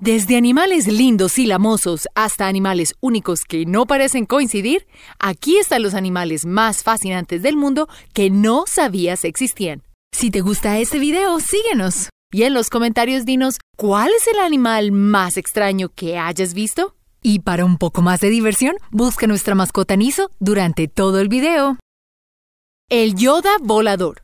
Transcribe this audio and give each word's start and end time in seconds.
Desde 0.00 0.38
animales 0.38 0.86
lindos 0.86 1.38
y 1.38 1.44
lamosos 1.44 2.08
hasta 2.14 2.46
animales 2.46 2.94
únicos 3.00 3.40
que 3.44 3.66
no 3.66 3.84
parecen 3.84 4.24
coincidir, 4.24 4.86
aquí 5.18 5.58
están 5.58 5.82
los 5.82 5.92
animales 5.92 6.46
más 6.46 6.82
fascinantes 6.82 7.42
del 7.42 7.58
mundo 7.58 7.86
que 8.14 8.30
no 8.30 8.64
sabías 8.66 9.26
existían. 9.26 9.82
Si 10.10 10.30
te 10.30 10.40
gusta 10.40 10.78
este 10.78 10.98
video, 10.98 11.38
síguenos. 11.38 12.08
Y 12.32 12.44
en 12.44 12.54
los 12.54 12.70
comentarios 12.70 13.26
dinos 13.26 13.58
cuál 13.76 14.10
es 14.16 14.26
el 14.26 14.38
animal 14.38 14.90
más 14.90 15.36
extraño 15.36 15.90
que 15.90 16.16
hayas 16.16 16.54
visto. 16.54 16.94
Y 17.22 17.40
para 17.40 17.66
un 17.66 17.76
poco 17.76 18.00
más 18.00 18.20
de 18.20 18.30
diversión, 18.30 18.76
busca 18.90 19.26
nuestra 19.26 19.54
mascota 19.54 19.96
Niso 19.96 20.30
durante 20.38 20.88
todo 20.88 21.20
el 21.20 21.28
video. 21.28 21.76
El 22.88 23.16
Yoda 23.16 23.50
volador. 23.62 24.22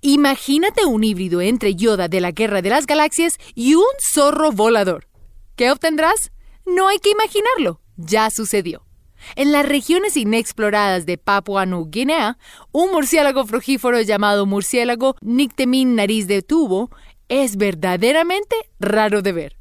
Imagínate 0.00 0.84
un 0.84 1.04
híbrido 1.04 1.40
entre 1.40 1.74
Yoda 1.74 2.08
de 2.08 2.20
la 2.20 2.32
Guerra 2.32 2.62
de 2.62 2.70
las 2.70 2.86
Galaxias 2.86 3.38
y 3.54 3.74
un 3.74 3.84
zorro 3.98 4.52
volador. 4.52 5.08
¿Qué 5.56 5.70
obtendrás? 5.70 6.32
No 6.66 6.88
hay 6.88 6.98
que 6.98 7.10
imaginarlo, 7.10 7.80
ya 7.96 8.30
sucedió. 8.30 8.86
En 9.34 9.52
las 9.52 9.66
regiones 9.66 10.16
inexploradas 10.16 11.06
de 11.06 11.18
Papua 11.18 11.66
Nueva 11.66 11.86
Guinea, 11.88 12.38
un 12.72 12.92
murciélago 12.92 13.46
frugífero 13.46 14.00
llamado 14.00 14.46
murciélago 14.46 15.16
Nictemin 15.22 15.94
nariz 15.94 16.26
de 16.26 16.42
tubo 16.42 16.90
es 17.28 17.56
verdaderamente 17.56 18.56
raro 18.78 19.22
de 19.22 19.32
ver. 19.32 19.56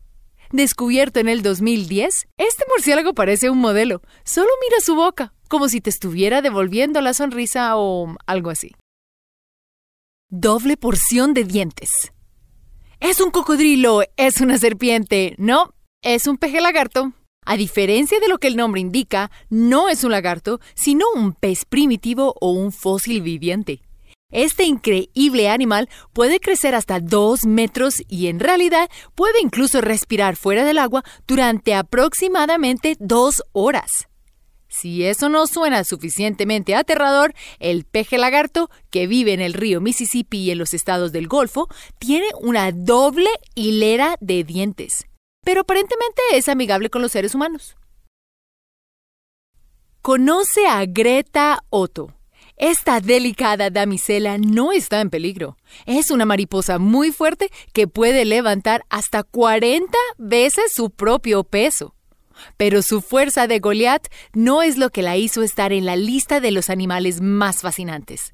Descubierto 0.52 1.20
en 1.20 1.28
el 1.28 1.42
2010, 1.42 2.28
este 2.38 2.64
murciélago 2.70 3.14
parece 3.14 3.50
un 3.50 3.58
modelo. 3.58 4.02
Solo 4.24 4.50
mira 4.62 4.80
su 4.82 4.96
boca, 4.96 5.34
como 5.48 5.70
si 5.70 5.82
te 5.82 5.90
estuviera 5.90 6.42
devolviendo 6.42 7.02
la 7.02 7.14
sonrisa 7.14 7.78
o 7.78 8.16
algo 8.28 8.52
así. 8.52 8.76
Doble 10.38 10.76
porción 10.76 11.34
de 11.34 11.46
dientes. 11.46 12.12
¿Es 13.00 13.22
un 13.22 13.32
cocodrilo? 13.32 14.02
¿Es 14.18 14.42
una 14.42 14.58
serpiente? 14.58 15.34
No, 15.38 15.74
es 16.02 16.28
un 16.28 16.36
peje 16.36 16.60
lagarto. 16.60 17.14
A 17.46 17.56
diferencia 17.56 18.20
de 18.20 18.28
lo 18.28 18.38
que 18.38 18.48
el 18.48 18.58
nombre 18.58 18.82
indica, 18.82 19.32
no 19.50 19.88
es 19.88 20.04
un 20.04 20.12
lagarto, 20.12 20.60
sino 20.74 21.06
un 21.16 21.32
pez 21.32 21.64
primitivo 21.64 22.36
o 22.42 22.52
un 22.52 22.74
fósil 22.74 23.22
viviente. 23.22 23.80
Este 24.30 24.66
increíble 24.66 25.48
animal 25.48 25.88
puede 26.12 26.42
crecer 26.42 26.76
hasta 26.76 27.00
2 27.00 27.46
metros 27.46 28.04
y 28.10 28.28
en 28.28 28.42
realidad 28.42 28.90
puede 29.16 29.40
incluso 29.42 29.80
respirar 29.80 30.36
fuera 30.36 30.66
del 30.66 30.80
agua 30.80 31.06
durante 31.26 31.74
aproximadamente 31.74 32.98
dos 33.00 33.42
horas. 33.54 34.10
Si 34.78 35.06
eso 35.06 35.30
no 35.30 35.48
suena 35.48 35.86
suficientemente 35.86 36.76
aterrador, 36.76 37.34
el 37.60 37.86
peje 37.86 38.18
lagarto, 38.18 38.70
que 38.90 39.08
vive 39.08 39.32
en 39.32 39.40
el 39.40 39.54
río 39.54 39.80
Mississippi 39.80 40.40
y 40.40 40.52
en 40.52 40.58
los 40.58 40.74
estados 40.74 41.14
del 41.14 41.30
Golfo, 41.30 41.70
tiene 41.98 42.28
una 42.42 42.74
doble 42.74 43.30
hilera 43.56 44.18
de 44.20 44.44
dientes, 44.44 45.08
pero 45.46 45.62
aparentemente 45.62 46.22
es 46.34 46.50
amigable 46.50 46.90
con 46.90 47.02
los 47.02 47.14
seres 47.14 47.34
humanos. 47.34 47.78
Conoce 50.02 50.68
a 50.68 50.86
Greta 50.86 51.64
Otto. 51.70 52.14
Esta 52.58 53.00
delicada 53.00 53.70
damisela 53.70 54.38
no 54.38 54.74
está 54.74 55.00
en 55.00 55.10
peligro. 55.10 55.56
Es 55.86 56.12
una 56.12 56.26
mariposa 56.26 56.80
muy 56.80 57.14
fuerte 57.14 57.50
que 57.72 57.88
puede 57.88 58.26
levantar 58.26 58.84
hasta 58.90 59.24
40 59.24 59.98
veces 60.18 60.74
su 60.74 60.90
propio 60.90 61.46
peso. 61.46 61.95
Pero 62.58 62.82
su 62.82 63.02
fuerza 63.02 63.48
de 63.48 63.60
Goliat 63.60 64.08
no 64.34 64.62
es 64.62 64.78
lo 64.78 64.90
que 64.90 65.02
la 65.02 65.18
hizo 65.18 65.44
estar 65.44 65.74
en 65.74 65.86
la 65.86 65.96
lista 65.96 66.40
de 66.40 66.52
los 66.52 66.70
animales 66.70 67.22
más 67.22 67.62
fascinantes. 67.62 68.34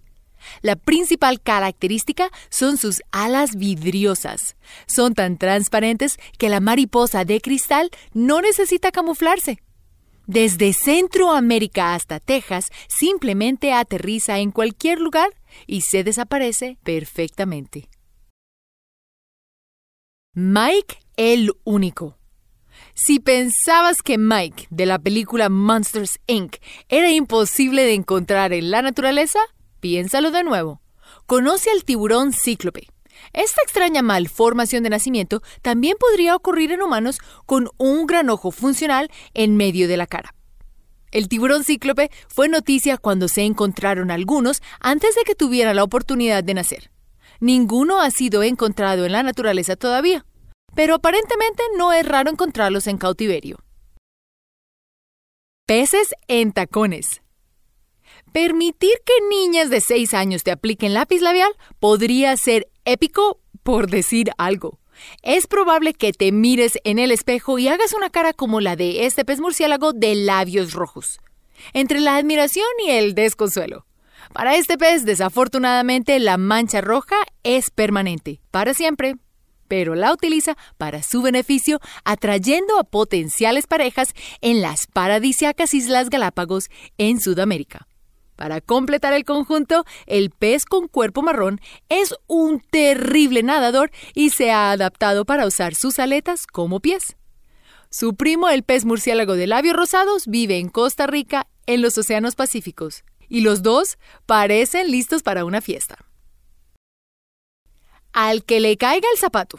La 0.62 0.76
principal 0.76 1.42
característica 1.42 2.30
son 2.50 2.78
sus 2.78 3.02
alas 3.12 3.56
vidriosas. 3.56 4.56
Son 4.88 5.14
tan 5.14 5.38
transparentes 5.38 6.18
que 6.38 6.50
la 6.50 6.60
mariposa 6.60 7.26
de 7.26 7.42
cristal 7.42 7.90
no 8.14 8.42
necesita 8.42 8.92
camuflarse. 8.92 9.60
Desde 10.28 10.74
Centroamérica 10.74 11.94
hasta 11.94 12.20
Texas, 12.20 12.70
simplemente 12.88 13.74
aterriza 13.74 14.40
en 14.40 14.52
cualquier 14.52 15.00
lugar 15.00 15.30
y 15.68 15.82
se 15.82 16.04
desaparece 16.04 16.78
perfectamente. 16.84 17.90
Mike 20.34 20.98
el 21.18 21.52
Único. 21.66 22.21
Si 22.94 23.20
pensabas 23.20 24.02
que 24.02 24.18
Mike 24.18 24.68
de 24.70 24.86
la 24.86 25.00
película 25.00 25.50
Monsters 25.50 26.20
Inc. 26.28 26.58
era 26.90 27.10
imposible 27.12 27.84
de 27.84 27.94
encontrar 27.94 28.52
en 28.54 28.70
la 28.70 28.82
naturaleza, 28.82 29.40
piénsalo 29.80 30.32
de 30.32 30.44
nuevo. 30.44 30.82
Conoce 31.26 31.70
al 31.72 31.86
tiburón 31.86 32.34
cíclope. 32.34 32.88
Esta 33.34 33.62
extraña 33.62 34.02
malformación 34.02 34.84
de 34.84 34.90
nacimiento 34.90 35.42
también 35.62 35.96
podría 36.00 36.36
ocurrir 36.36 36.72
en 36.72 36.82
humanos 36.82 37.20
con 37.46 37.70
un 37.78 38.08
gran 38.08 38.30
ojo 38.30 38.52
funcional 38.52 39.10
en 39.34 39.56
medio 39.56 39.88
de 39.88 39.98
la 39.98 40.08
cara. 40.08 40.36
El 41.12 41.28
tiburón 41.28 41.64
cíclope 41.64 42.10
fue 42.28 42.50
noticia 42.50 42.98
cuando 42.98 43.28
se 43.28 43.44
encontraron 43.44 44.12
algunos 44.12 44.62
antes 44.80 45.16
de 45.16 45.24
que 45.24 45.36
tuviera 45.36 45.74
la 45.74 45.84
oportunidad 45.84 46.44
de 46.44 46.54
nacer. 46.54 46.92
Ninguno 47.40 48.02
ha 48.02 48.12
sido 48.12 48.44
encontrado 48.44 49.06
en 49.06 49.14
la 49.14 49.24
naturaleza 49.24 49.76
todavía 49.76 50.26
pero 50.76 50.96
aparentemente 50.96 51.64
no 51.78 51.94
es 51.94 52.06
raro 52.06 52.30
encontrarlos 52.30 52.88
en 52.88 52.98
cautiverio. 52.98 53.60
Peces 55.66 56.14
en 56.28 56.52
tacones. 56.52 57.22
Permitir 58.32 58.94
que 59.06 59.14
niñas 59.30 59.70
de 59.70 59.82
6 59.82 60.14
años 60.14 60.44
te 60.44 60.52
apliquen 60.52 60.94
lápiz 60.94 61.22
labial 61.22 61.52
podría 61.80 62.36
ser 62.38 62.70
épico 62.86 63.40
por 63.64 63.90
decir 63.90 64.32
algo. 64.38 64.80
Es 65.22 65.48
probable 65.48 65.94
que 65.94 66.14
te 66.14 66.32
mires 66.32 66.78
en 66.84 67.00
el 67.00 67.12
espejo 67.12 67.58
y 67.60 67.68
hagas 67.68 67.94
una 67.94 68.10
cara 68.10 68.34
como 68.34 68.62
la 68.62 68.76
de 68.76 69.06
este 69.06 69.26
pez 69.26 69.40
murciélago 69.40 69.94
de 69.94 70.16
labios 70.16 70.74
rojos, 70.74 71.20
entre 71.74 72.00
la 72.00 72.18
admiración 72.18 72.68
y 72.86 72.92
el 72.92 73.16
desconsuelo. 73.16 73.86
Para 74.34 74.56
este 74.56 74.78
pez, 74.78 75.04
desafortunadamente, 75.04 76.20
la 76.20 76.38
mancha 76.38 76.82
roja 76.82 77.18
es 77.44 77.72
permanente, 77.72 78.42
para 78.52 78.74
siempre 78.74 79.16
pero 79.72 79.96
la 79.96 80.12
utiliza 80.12 80.58
para 80.78 81.02
su 81.02 81.22
beneficio, 81.22 81.80
atrayendo 82.04 82.78
a 82.78 82.84
potenciales 82.84 83.68
parejas 83.68 84.10
en 84.42 84.60
las 84.62 84.86
paradisiacas 84.86 85.74
Islas 85.74 86.10
Galápagos 86.10 86.70
en 86.98 87.22
Sudamérica. 87.22 87.88
Para 88.36 88.60
completar 88.60 89.14
el 89.14 89.24
conjunto, 89.24 89.86
el 90.08 90.30
pez 90.30 90.66
con 90.66 90.90
cuerpo 90.90 91.22
marrón 91.22 91.62
es 91.88 92.14
un 92.28 92.60
terrible 92.60 93.44
nadador 93.44 93.92
y 94.14 94.32
se 94.32 94.52
ha 94.52 94.72
adaptado 94.72 95.24
para 95.24 95.48
usar 95.48 95.74
sus 95.74 96.00
aletas 96.00 96.48
como 96.48 96.82
pies. 96.82 97.16
Su 97.90 98.16
primo, 98.16 98.50
el 98.50 98.64
pez 98.64 98.84
murciélago 98.84 99.36
de 99.36 99.48
labios 99.48 99.78
rosados, 99.78 100.28
vive 100.28 100.58
en 100.58 100.68
Costa 100.68 101.08
Rica, 101.08 101.48
en 101.66 101.82
los 101.82 101.98
océanos 101.98 102.36
pacíficos, 102.36 103.06
y 103.30 103.40
los 103.40 103.62
dos 103.62 103.98
parecen 104.26 104.92
listos 104.92 105.24
para 105.24 105.46
una 105.46 105.62
fiesta. 105.62 106.11
Al 108.14 108.44
que 108.44 108.60
le 108.60 108.76
caiga 108.78 109.08
el 109.14 109.18
zapato. 109.18 109.58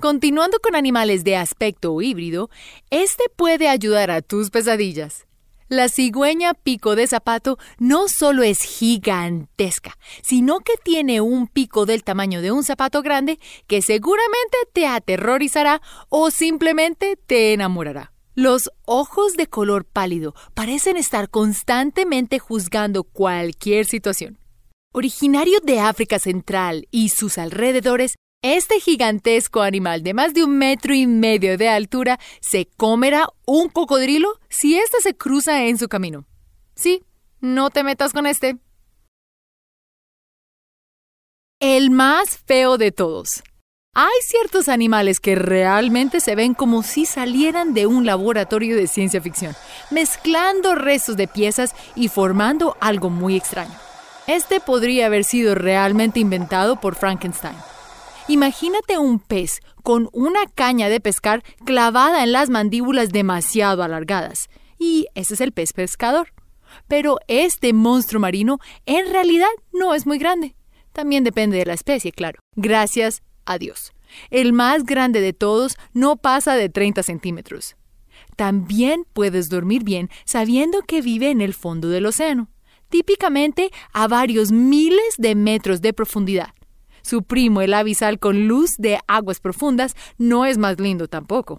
Continuando 0.00 0.58
con 0.60 0.74
animales 0.74 1.22
de 1.22 1.36
aspecto 1.36 2.00
híbrido, 2.00 2.48
este 2.90 3.24
puede 3.36 3.68
ayudar 3.68 4.10
a 4.10 4.22
tus 4.22 4.50
pesadillas. 4.50 5.26
La 5.68 5.88
cigüeña 5.88 6.54
pico 6.54 6.96
de 6.96 7.06
zapato 7.06 7.58
no 7.78 8.08
solo 8.08 8.42
es 8.42 8.62
gigantesca, 8.62 9.96
sino 10.22 10.60
que 10.60 10.74
tiene 10.82 11.20
un 11.20 11.46
pico 11.46 11.86
del 11.86 12.04
tamaño 12.04 12.42
de 12.42 12.52
un 12.52 12.64
zapato 12.64 13.00
grande 13.00 13.38
que 13.66 13.80
seguramente 13.80 14.56
te 14.72 14.86
aterrorizará 14.86 15.80
o 16.08 16.30
simplemente 16.30 17.16
te 17.16 17.52
enamorará. 17.52 18.12
Los 18.34 18.70
ojos 18.86 19.34
de 19.34 19.46
color 19.46 19.84
pálido 19.84 20.34
parecen 20.54 20.96
estar 20.96 21.28
constantemente 21.28 22.38
juzgando 22.38 23.04
cualquier 23.04 23.84
situación. 23.84 24.41
Originario 24.94 25.58
de 25.62 25.80
África 25.80 26.18
Central 26.18 26.86
y 26.90 27.08
sus 27.08 27.38
alrededores, 27.38 28.16
este 28.42 28.78
gigantesco 28.78 29.62
animal 29.62 30.02
de 30.02 30.12
más 30.12 30.34
de 30.34 30.44
un 30.44 30.58
metro 30.58 30.92
y 30.92 31.06
medio 31.06 31.56
de 31.56 31.70
altura 31.70 32.20
se 32.42 32.66
comerá 32.76 33.26
un 33.46 33.70
cocodrilo 33.70 34.38
si 34.50 34.76
éste 34.76 35.00
se 35.00 35.14
cruza 35.14 35.64
en 35.64 35.78
su 35.78 35.88
camino. 35.88 36.26
Sí, 36.74 37.02
no 37.40 37.70
te 37.70 37.84
metas 37.84 38.12
con 38.12 38.26
este. 38.26 38.58
El 41.58 41.90
más 41.90 42.36
feo 42.44 42.76
de 42.76 42.92
todos. 42.92 43.42
Hay 43.94 44.20
ciertos 44.20 44.68
animales 44.68 45.20
que 45.20 45.36
realmente 45.36 46.20
se 46.20 46.34
ven 46.34 46.52
como 46.52 46.82
si 46.82 47.06
salieran 47.06 47.72
de 47.72 47.86
un 47.86 48.04
laboratorio 48.04 48.76
de 48.76 48.86
ciencia 48.86 49.22
ficción, 49.22 49.54
mezclando 49.90 50.74
restos 50.74 51.16
de 51.16 51.28
piezas 51.28 51.74
y 51.94 52.08
formando 52.08 52.76
algo 52.78 53.08
muy 53.08 53.36
extraño. 53.36 53.91
Este 54.28 54.60
podría 54.60 55.06
haber 55.06 55.24
sido 55.24 55.56
realmente 55.56 56.20
inventado 56.20 56.76
por 56.80 56.94
Frankenstein. 56.94 57.56
Imagínate 58.28 58.96
un 58.96 59.18
pez 59.18 59.60
con 59.82 60.08
una 60.12 60.46
caña 60.54 60.88
de 60.88 61.00
pescar 61.00 61.42
clavada 61.64 62.22
en 62.22 62.30
las 62.30 62.48
mandíbulas 62.48 63.10
demasiado 63.10 63.82
alargadas. 63.82 64.48
Y 64.78 65.08
ese 65.14 65.34
es 65.34 65.40
el 65.40 65.50
pez 65.52 65.72
pescador. 65.72 66.32
Pero 66.86 67.18
este 67.26 67.72
monstruo 67.72 68.20
marino 68.20 68.60
en 68.86 69.10
realidad 69.10 69.50
no 69.72 69.92
es 69.92 70.06
muy 70.06 70.18
grande. 70.18 70.54
También 70.92 71.24
depende 71.24 71.56
de 71.56 71.66
la 71.66 71.74
especie, 71.74 72.12
claro. 72.12 72.38
Gracias 72.54 73.22
a 73.44 73.58
Dios. 73.58 73.92
El 74.30 74.52
más 74.52 74.84
grande 74.84 75.20
de 75.20 75.32
todos 75.32 75.76
no 75.94 76.16
pasa 76.16 76.54
de 76.54 76.68
30 76.68 77.02
centímetros. 77.02 77.76
También 78.36 79.04
puedes 79.12 79.48
dormir 79.48 79.82
bien 79.82 80.10
sabiendo 80.24 80.82
que 80.82 81.02
vive 81.02 81.30
en 81.30 81.40
el 81.40 81.54
fondo 81.54 81.88
del 81.88 82.06
océano, 82.06 82.48
típicamente 82.92 83.72
a 83.94 84.06
varios 84.06 84.52
miles 84.52 85.14
de 85.16 85.34
metros 85.34 85.80
de 85.80 85.94
profundidad. 85.94 86.50
Su 87.00 87.22
primo, 87.22 87.62
el 87.62 87.72
abisal 87.72 88.18
con 88.18 88.46
luz 88.46 88.72
de 88.78 89.00
aguas 89.08 89.40
profundas, 89.40 89.96
no 90.18 90.44
es 90.44 90.58
más 90.58 90.78
lindo 90.78 91.08
tampoco. 91.08 91.58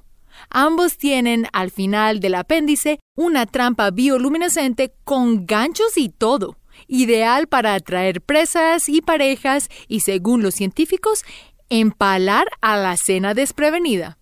Ambos 0.50 0.97
tienen 0.97 1.47
al 1.51 1.71
final 1.71 2.19
del 2.19 2.35
apéndice 2.35 3.00
una 3.15 3.47
trampa 3.47 3.89
bioluminescente 3.89 4.94
con 5.03 5.47
ganchos 5.47 5.97
y 5.97 6.09
todo, 6.09 6.57
ideal 6.88 7.47
para 7.47 7.74
atraer 7.74 8.21
presas 8.21 8.88
y 8.88 9.01
parejas 9.01 9.69
y, 9.88 10.01
según 10.01 10.44
los 10.44 10.53
científicos, 10.53 11.24
empalar 11.69 12.45
a 12.62 12.77
la 12.77 12.95
cena 12.95 13.33
desprevenida. 13.33 14.19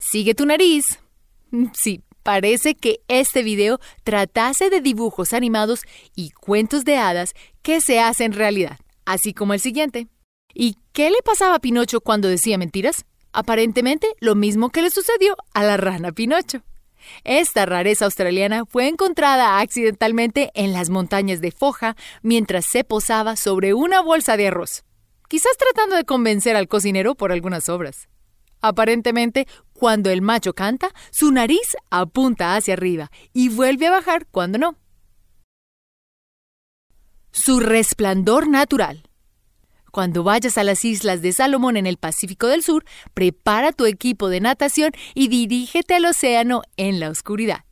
Sigue 0.00 0.34
tu 0.34 0.46
nariz. 0.46 0.84
Sí, 1.74 2.02
parece 2.24 2.74
que 2.74 3.00
este 3.06 3.44
video 3.44 3.78
tratase 4.02 4.70
de 4.70 4.80
dibujos 4.80 5.32
animados 5.32 5.82
y 6.16 6.30
cuentos 6.30 6.84
de 6.84 6.96
hadas 6.96 7.34
que 7.62 7.80
se 7.80 8.00
hacen 8.00 8.32
realidad, 8.32 8.78
así 9.04 9.32
como 9.32 9.54
el 9.54 9.60
siguiente. 9.60 10.08
¿Y 10.52 10.78
qué 10.92 11.10
le 11.10 11.18
pasaba 11.24 11.56
a 11.56 11.60
Pinocho 11.60 12.00
cuando 12.00 12.26
decía 12.26 12.58
mentiras? 12.58 13.04
Aparentemente 13.32 14.08
lo 14.20 14.34
mismo 14.34 14.70
que 14.70 14.82
le 14.82 14.90
sucedió 14.90 15.36
a 15.52 15.62
la 15.62 15.76
rana 15.76 16.10
Pinocho. 16.10 16.62
Esta 17.24 17.66
rareza 17.66 18.06
australiana 18.06 18.64
fue 18.64 18.88
encontrada 18.88 19.60
accidentalmente 19.60 20.50
en 20.54 20.72
las 20.72 20.88
montañas 20.88 21.42
de 21.42 21.50
Foja 21.50 21.94
mientras 22.22 22.64
se 22.64 22.84
posaba 22.84 23.36
sobre 23.36 23.74
una 23.74 24.00
bolsa 24.00 24.38
de 24.38 24.48
arroz, 24.48 24.84
quizás 25.28 25.56
tratando 25.58 25.96
de 25.96 26.04
convencer 26.04 26.56
al 26.56 26.68
cocinero 26.68 27.14
por 27.14 27.32
algunas 27.32 27.68
obras. 27.68 28.08
Aparentemente, 28.66 29.46
cuando 29.74 30.08
el 30.08 30.22
macho 30.22 30.54
canta, 30.54 30.88
su 31.10 31.30
nariz 31.30 31.76
apunta 31.90 32.56
hacia 32.56 32.72
arriba 32.72 33.10
y 33.34 33.50
vuelve 33.50 33.88
a 33.88 33.90
bajar 33.90 34.26
cuando 34.30 34.56
no. 34.56 34.78
Su 37.30 37.60
resplandor 37.60 38.48
natural. 38.48 39.10
Cuando 39.90 40.22
vayas 40.22 40.56
a 40.56 40.64
las 40.64 40.82
islas 40.86 41.20
de 41.20 41.34
Salomón 41.34 41.76
en 41.76 41.86
el 41.86 41.98
Pacífico 41.98 42.46
del 42.46 42.62
Sur, 42.62 42.86
prepara 43.12 43.70
tu 43.70 43.84
equipo 43.84 44.30
de 44.30 44.40
natación 44.40 44.92
y 45.14 45.28
dirígete 45.28 45.96
al 45.96 46.06
océano 46.06 46.62
en 46.78 47.00
la 47.00 47.10
oscuridad. 47.10 47.66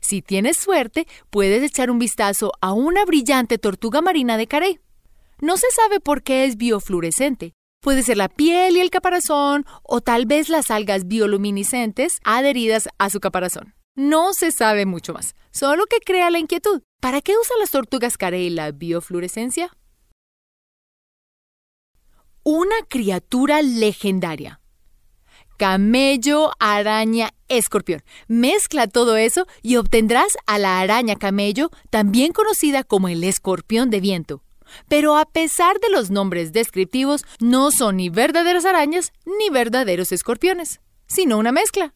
Si 0.00 0.22
tienes 0.22 0.56
suerte, 0.56 1.06
puedes 1.30 1.62
echar 1.62 1.88
un 1.88 2.00
vistazo 2.00 2.50
a 2.60 2.72
una 2.72 3.04
brillante 3.04 3.58
tortuga 3.58 4.02
marina 4.02 4.36
de 4.36 4.48
Carey. 4.48 4.80
No 5.40 5.56
se 5.56 5.70
sabe 5.70 6.00
por 6.00 6.24
qué 6.24 6.46
es 6.46 6.56
biofluorescente. 6.56 7.52
Puede 7.82 8.02
ser 8.02 8.16
la 8.16 8.30
piel 8.30 8.78
y 8.78 8.80
el 8.80 8.88
caparazón 8.88 9.66
o 9.82 10.00
tal 10.00 10.24
vez 10.24 10.48
las 10.48 10.70
algas 10.70 11.06
bioluminiscentes 11.06 12.20
adheridas 12.24 12.88
a 12.96 13.10
su 13.10 13.20
caparazón. 13.20 13.74
No 13.94 14.32
se 14.32 14.52
sabe 14.52 14.86
mucho 14.86 15.12
más, 15.12 15.34
solo 15.50 15.84
que 15.84 15.98
crea 15.98 16.30
la 16.30 16.38
inquietud. 16.38 16.80
¿Para 17.00 17.20
qué 17.20 17.32
usan 17.38 17.58
las 17.60 17.70
tortugas 17.70 18.16
carey 18.16 18.48
la 18.48 18.72
biofluorescencia? 18.72 19.70
una 22.44 22.74
criatura 22.88 23.62
legendaria. 23.62 24.60
Camello, 25.58 26.50
araña, 26.58 27.30
escorpión. 27.48 28.02
Mezcla 28.26 28.88
todo 28.88 29.16
eso 29.16 29.46
y 29.62 29.76
obtendrás 29.76 30.36
a 30.46 30.58
la 30.58 30.80
araña 30.80 31.14
camello, 31.16 31.70
también 31.90 32.32
conocida 32.32 32.82
como 32.82 33.08
el 33.08 33.22
escorpión 33.22 33.90
de 33.90 34.00
viento. 34.00 34.42
Pero 34.88 35.16
a 35.16 35.24
pesar 35.24 35.78
de 35.80 35.90
los 35.90 36.10
nombres 36.10 36.52
descriptivos, 36.52 37.24
no 37.40 37.70
son 37.70 37.96
ni 37.96 38.08
verdaderas 38.08 38.64
arañas 38.64 39.12
ni 39.24 39.50
verdaderos 39.50 40.12
escorpiones, 40.12 40.80
sino 41.06 41.38
una 41.38 41.52
mezcla 41.52 41.94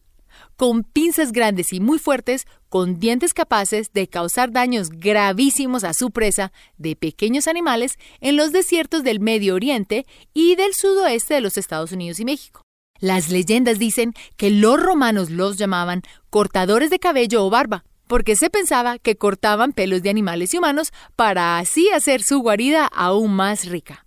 con 0.55 0.83
pinzas 0.83 1.31
grandes 1.31 1.71
y 1.73 1.79
muy 1.79 1.99
fuertes, 1.99 2.45
con 2.69 2.99
dientes 2.99 3.33
capaces 3.33 3.93
de 3.93 4.07
causar 4.07 4.51
daños 4.51 4.89
gravísimos 4.89 5.83
a 5.83 5.93
su 5.93 6.11
presa 6.11 6.51
de 6.77 6.95
pequeños 6.95 7.47
animales 7.47 7.97
en 8.19 8.35
los 8.35 8.51
desiertos 8.51 9.03
del 9.03 9.19
Medio 9.19 9.55
Oriente 9.55 10.05
y 10.33 10.55
del 10.55 10.73
sudoeste 10.73 11.35
de 11.35 11.41
los 11.41 11.57
Estados 11.57 11.91
Unidos 11.91 12.19
y 12.19 12.25
México. 12.25 12.61
Las 12.99 13.29
leyendas 13.29 13.77
dicen 13.77 14.13
que 14.37 14.49
los 14.49 14.81
romanos 14.81 15.29
los 15.29 15.57
llamaban 15.57 16.01
cortadores 16.31 16.89
de 16.89 16.99
cabello 16.99 17.45
o 17.45 17.49
barba, 17.49 17.85
porque 18.07 18.35
se 18.35 18.49
pensaba 18.49 18.99
que 18.99 19.17
cortaban 19.17 19.73
pelos 19.73 20.01
de 20.01 20.09
animales 20.09 20.53
y 20.53 20.57
humanos 20.57 20.91
para 21.15 21.59
así 21.59 21.89
hacer 21.89 22.21
su 22.23 22.39
guarida 22.39 22.85
aún 22.85 23.33
más 23.33 23.65
rica. 23.65 24.05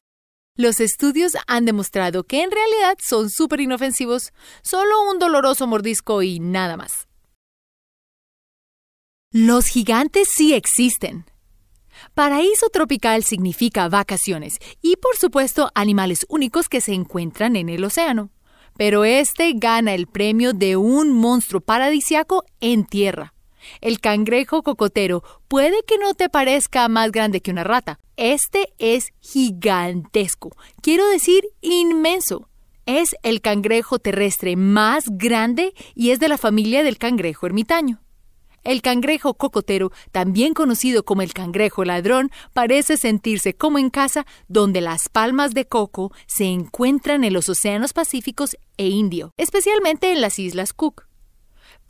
Los 0.57 0.81
estudios 0.81 1.33
han 1.47 1.65
demostrado 1.65 2.25
que 2.25 2.43
en 2.43 2.51
realidad 2.51 2.99
son 3.01 3.31
súper 3.31 3.61
inofensivos, 3.61 4.33
solo 4.63 5.11
un 5.11 5.19
doloroso 5.19 5.67
mordisco 5.67 6.23
y 6.23 6.39
nada 6.39 6.77
más. 6.77 7.09
Los 9.33 9.67
gigantes 9.67 10.29
sí 10.35 10.55
existen. 10.55 11.25
Paraíso 12.15 12.69
tropical 12.69 13.23
significa 13.23 13.89
vacaciones 13.89 14.59
y 14.83 14.97
por 14.97 15.17
supuesto 15.17 15.71
animales 15.75 16.27
únicos 16.29 16.69
que 16.69 16.81
se 16.81 16.95
encuentran 16.95 17.57
en 17.57 17.69
el 17.69 17.85
océano. 17.85 18.31
Pero 18.77 19.05
este 19.05 19.53
gana 19.55 19.95
el 19.95 20.07
premio 20.07 20.53
de 20.53 20.77
un 20.77 21.13
monstruo 21.13 21.61
paradisiaco 21.61 22.45
en 22.61 22.85
tierra. 22.85 23.35
El 23.81 24.01
cangrejo 24.01 24.63
cocotero 24.63 25.23
puede 25.49 25.83
que 25.87 25.99
no 25.99 26.15
te 26.15 26.29
parezca 26.29 26.89
más 26.89 27.13
grande 27.13 27.41
que 27.41 27.51
una 27.51 27.65
rata. 27.65 27.99
Este 28.17 28.73
es 28.79 29.13
gigantesco, 29.21 30.51
quiero 30.83 31.09
decir 31.09 31.45
inmenso. 31.61 32.49
Es 32.87 33.15
el 33.23 33.41
cangrejo 33.41 33.99
terrestre 33.99 34.57
más 34.57 35.05
grande 35.09 35.75
y 35.95 36.11
es 36.11 36.19
de 36.19 36.29
la 36.29 36.39
familia 36.39 36.83
del 36.83 36.99
cangrejo 36.99 37.47
ermitaño. 37.47 38.01
El 38.63 38.83
cangrejo 38.83 39.35
cocotero, 39.35 39.91
también 40.13 40.53
conocido 40.53 41.05
como 41.05 41.23
el 41.23 41.33
cangrejo 41.33 41.85
ladrón, 41.85 42.31
parece 42.53 42.99
sentirse 42.99 43.55
como 43.55 43.79
en 43.79 43.89
casa 43.89 44.27
donde 44.49 44.83
las 44.83 45.09
palmas 45.09 45.55
de 45.55 45.67
coco 45.67 46.13
se 46.27 46.45
encuentran 46.45 47.25
en 47.25 47.33
los 47.33 47.49
océanos 47.49 47.95
Pacíficos 47.95 48.57
e 48.77 48.89
Indio, 48.89 49.33
especialmente 49.39 50.13
en 50.13 50.21
las 50.21 50.39
Islas 50.39 50.75
Cook. 50.75 51.10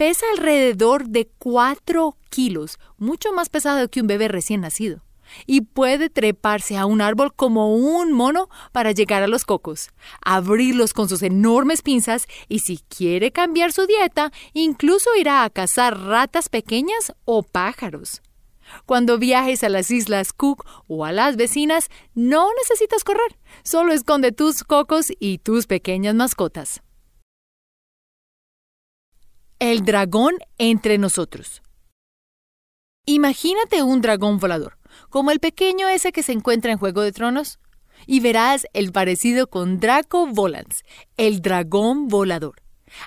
Pesa 0.01 0.25
alrededor 0.33 1.11
de 1.11 1.29
4 1.39 2.17
kilos, 2.31 2.79
mucho 2.97 3.35
más 3.35 3.51
pesado 3.51 3.91
que 3.91 4.01
un 4.01 4.07
bebé 4.07 4.29
recién 4.29 4.63
nacido. 4.63 5.03
Y 5.45 5.61
puede 5.61 6.09
treparse 6.09 6.79
a 6.79 6.87
un 6.87 7.03
árbol 7.03 7.35
como 7.35 7.77
un 7.77 8.11
mono 8.15 8.49
para 8.73 8.93
llegar 8.93 9.23
a 9.23 9.27
los 9.29 9.45
cocos, 9.45 9.91
abrirlos 10.25 10.95
con 10.95 11.11
sus 11.11 11.23
enormes 11.23 11.83
pinzas 11.83 12.29
y 12.49 12.61
si 12.61 12.79
quiere 12.89 13.31
cambiar 13.31 13.73
su 13.73 13.87
dieta, 13.87 14.33
incluso 14.55 15.11
irá 15.19 15.45
a 15.45 15.51
cazar 15.51 16.01
ratas 16.01 16.49
pequeñas 16.49 17.13
o 17.27 17.43
pájaros. 17.43 18.23
Cuando 18.87 19.19
viajes 19.19 19.63
a 19.65 19.69
las 19.69 19.91
islas 19.91 20.33
Cook 20.33 20.65
o 20.89 21.05
a 21.05 21.13
las 21.13 21.37
vecinas, 21.37 21.91
no 22.15 22.49
necesitas 22.55 23.05
correr, 23.05 23.37
solo 23.65 23.93
esconde 23.93 24.33
tus 24.33 24.65
cocos 24.65 25.13
y 25.21 25.37
tus 25.37 25.67
pequeñas 25.67 26.15
mascotas. 26.15 26.81
El 29.63 29.85
dragón 29.85 30.39
entre 30.57 30.97
nosotros. 30.97 31.61
Imagínate 33.05 33.83
un 33.83 34.01
dragón 34.01 34.39
volador, 34.39 34.79
como 35.11 35.33
el 35.33 35.39
pequeño 35.39 35.87
ese 35.87 36.13
que 36.13 36.23
se 36.23 36.33
encuentra 36.33 36.73
en 36.73 36.79
Juego 36.79 37.03
de 37.03 37.13
Tronos, 37.13 37.59
y 38.07 38.21
verás 38.21 38.67
el 38.73 38.91
parecido 38.91 39.49
con 39.49 39.79
Draco 39.79 40.27
Volans, 40.27 40.83
el 41.19 41.43
dragón 41.43 42.09
volador. 42.09 42.63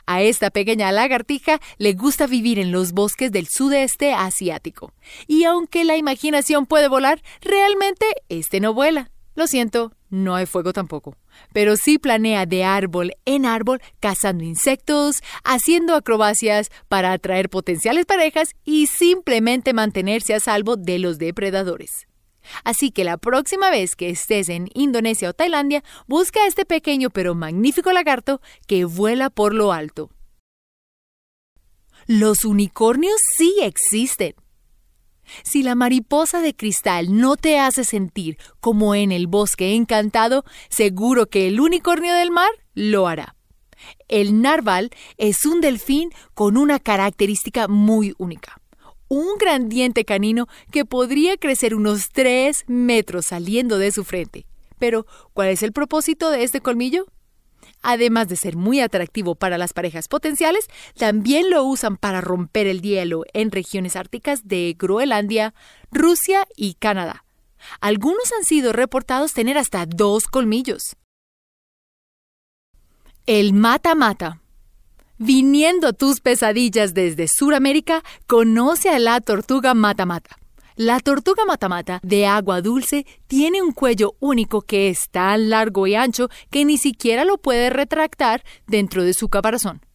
A 0.05 0.21
esta 0.21 0.51
pequeña 0.51 0.91
lagartija 0.91 1.59
le 1.79 1.93
gusta 1.93 2.27
vivir 2.27 2.59
en 2.59 2.71
los 2.71 2.91
bosques 2.91 3.31
del 3.31 3.47
sudeste 3.47 4.13
asiático. 4.13 4.93
Y 5.25 5.45
aunque 5.45 5.83
la 5.85 5.97
imaginación 5.97 6.67
puede 6.67 6.87
volar, 6.87 7.23
realmente 7.41 8.05
este 8.29 8.59
no 8.59 8.75
vuela. 8.75 9.09
Lo 9.35 9.47
siento, 9.47 9.93
no 10.09 10.35
hay 10.35 10.45
fuego 10.45 10.73
tampoco. 10.73 11.17
Pero 11.53 11.75
sí 11.75 11.97
planea 11.97 12.45
de 12.45 12.63
árbol 12.63 13.13
en 13.25 13.45
árbol 13.45 13.81
cazando 13.99 14.43
insectos, 14.43 15.23
haciendo 15.43 15.95
acrobacias 15.95 16.69
para 16.87 17.11
atraer 17.13 17.49
potenciales 17.49 18.05
parejas 18.05 18.53
y 18.63 18.87
simplemente 18.87 19.73
mantenerse 19.73 20.35
a 20.35 20.39
salvo 20.39 20.77
de 20.77 20.99
los 20.99 21.17
depredadores. 21.17 22.07
Así 22.63 22.91
que 22.91 23.03
la 23.03 23.17
próxima 23.17 23.71
vez 23.71 23.95
que 23.95 24.09
estés 24.09 24.49
en 24.49 24.69
Indonesia 24.73 25.29
o 25.29 25.33
Tailandia, 25.33 25.83
busca 26.07 26.43
a 26.43 26.47
este 26.47 26.65
pequeño 26.65 27.09
pero 27.09 27.35
magnífico 27.35 27.91
lagarto 27.91 28.41
que 28.67 28.85
vuela 28.85 29.29
por 29.29 29.53
lo 29.53 29.71
alto. 29.71 30.09
Los 32.05 32.43
unicornios 32.43 33.19
sí 33.37 33.55
existen. 33.61 34.35
Si 35.43 35.63
la 35.63 35.75
mariposa 35.75 36.41
de 36.41 36.55
cristal 36.55 37.17
no 37.17 37.35
te 37.35 37.59
hace 37.59 37.83
sentir 37.83 38.37
como 38.59 38.95
en 38.95 39.11
el 39.11 39.27
bosque 39.27 39.75
encantado, 39.75 40.43
seguro 40.69 41.27
que 41.27 41.47
el 41.47 41.59
unicornio 41.59 42.13
del 42.13 42.31
mar 42.31 42.51
lo 42.73 43.07
hará. 43.07 43.35
El 44.07 44.41
narval 44.41 44.91
es 45.17 45.45
un 45.45 45.61
delfín 45.61 46.09
con 46.33 46.57
una 46.57 46.79
característica 46.79 47.67
muy 47.67 48.13
única. 48.17 48.61
Un 49.07 49.37
gran 49.39 49.69
diente 49.69 50.05
canino 50.05 50.47
que 50.71 50.85
podría 50.85 51.37
crecer 51.37 51.75
unos 51.75 52.09
3 52.09 52.63
metros 52.67 53.27
saliendo 53.27 53.77
de 53.77 53.91
su 53.91 54.03
frente. 54.03 54.45
Pero, 54.79 55.05
¿cuál 55.33 55.49
es 55.49 55.63
el 55.63 55.71
propósito 55.71 56.29
de 56.29 56.43
este 56.43 56.61
colmillo? 56.61 57.05
Además 57.83 58.29
de 58.29 58.37
ser 58.37 58.55
muy 58.55 58.79
atractivo 58.79 59.35
para 59.35 59.57
las 59.57 59.73
parejas 59.73 60.07
potenciales, 60.07 60.67
también 60.97 61.49
lo 61.49 61.63
usan 61.65 61.97
para 61.97 62.21
romper 62.21 62.65
el 62.65 62.81
hielo 62.81 63.25
en 63.33 63.51
regiones 63.51 63.95
árticas 63.97 64.47
de 64.47 64.75
Groenlandia, 64.79 65.53
Rusia 65.91 66.47
y 66.55 66.75
Canadá. 66.75 67.25
Algunos 67.81 68.31
han 68.37 68.45
sido 68.45 68.73
reportados 68.73 69.33
tener 69.33 69.57
hasta 69.57 69.85
dos 69.85 70.25
colmillos. 70.25 70.95
El 73.25 73.53
mata-mata. 73.53 74.41
Viniendo 75.17 75.93
tus 75.93 76.19
pesadillas 76.19 76.93
desde 76.93 77.27
Sudamérica, 77.27 78.03
conoce 78.27 78.89
a 78.89 78.99
la 78.99 79.21
tortuga 79.21 79.73
mata-mata. 79.73 80.37
La 80.75 80.99
tortuga 80.99 81.45
matamata 81.45 81.99
de 82.01 82.25
agua 82.25 82.61
dulce 82.61 83.05
tiene 83.27 83.61
un 83.61 83.73
cuello 83.73 84.15
único 84.19 84.63
que 84.63 84.89
es 84.89 85.07
tan 85.11 85.51
largo 85.51 85.85
y 85.85 85.93
ancho 85.93 86.29
que 86.49 86.65
ni 86.65 86.79
siquiera 86.79 87.25
lo 87.25 87.37
puede 87.37 87.69
retractar 87.69 88.43
dentro 88.65 89.03
de 89.03 89.13
su 89.13 89.29
caparazón. 89.29 89.85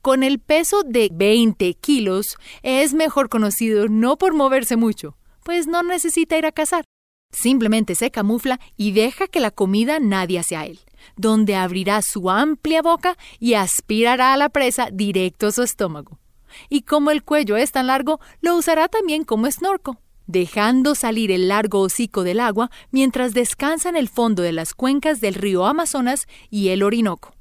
Con 0.00 0.22
el 0.22 0.38
peso 0.38 0.84
de 0.84 1.10
20 1.12 1.74
kilos, 1.74 2.36
es 2.62 2.94
mejor 2.94 3.28
conocido 3.28 3.88
no 3.88 4.16
por 4.16 4.32
moverse 4.32 4.76
mucho, 4.76 5.16
pues 5.42 5.66
no 5.66 5.82
necesita 5.82 6.38
ir 6.38 6.46
a 6.46 6.52
cazar. 6.52 6.84
Simplemente 7.32 7.96
se 7.96 8.12
camufla 8.12 8.60
y 8.76 8.92
deja 8.92 9.26
que 9.26 9.40
la 9.40 9.50
comida 9.50 9.98
nadie 9.98 10.38
hacia 10.38 10.66
él, 10.66 10.78
donde 11.16 11.56
abrirá 11.56 12.00
su 12.00 12.30
amplia 12.30 12.80
boca 12.80 13.16
y 13.40 13.54
aspirará 13.54 14.32
a 14.32 14.36
la 14.36 14.50
presa 14.50 14.88
directo 14.92 15.48
a 15.48 15.52
su 15.52 15.64
estómago. 15.64 16.20
Y 16.68 16.82
como 16.82 17.10
el 17.10 17.24
cuello 17.24 17.56
es 17.56 17.72
tan 17.72 17.88
largo, 17.88 18.20
lo 18.40 18.54
usará 18.56 18.86
también 18.86 19.24
como 19.24 19.50
snorco 19.50 19.98
dejando 20.32 20.94
salir 20.94 21.30
el 21.30 21.48
largo 21.48 21.80
hocico 21.80 22.24
del 22.24 22.40
agua 22.40 22.70
mientras 22.90 23.34
descansa 23.34 23.88
en 23.88 23.96
el 23.96 24.08
fondo 24.08 24.42
de 24.42 24.52
las 24.52 24.74
cuencas 24.74 25.20
del 25.20 25.34
río 25.34 25.66
Amazonas 25.66 26.26
y 26.50 26.70
el 26.70 26.82
Orinoco. 26.82 27.34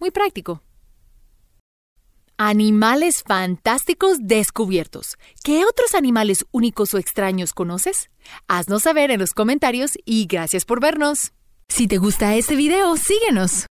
Muy 0.00 0.10
práctico. 0.10 0.62
Animales 2.36 3.22
fantásticos 3.24 4.18
descubiertos. 4.20 5.16
¿Qué 5.44 5.64
otros 5.64 5.94
animales 5.94 6.44
únicos 6.50 6.92
o 6.92 6.98
extraños 6.98 7.52
conoces? 7.52 8.10
Haznos 8.48 8.82
saber 8.82 9.12
en 9.12 9.20
los 9.20 9.34
comentarios 9.34 9.92
y 10.04 10.26
gracias 10.26 10.64
por 10.64 10.80
vernos. 10.80 11.32
Si 11.68 11.86
te 11.86 11.98
gusta 11.98 12.34
este 12.34 12.56
video, 12.56 12.96
síguenos. 12.96 13.66